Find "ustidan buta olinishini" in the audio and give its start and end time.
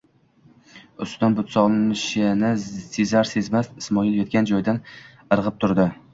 1.05-2.49